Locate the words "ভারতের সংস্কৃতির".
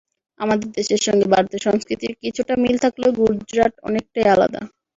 1.33-2.13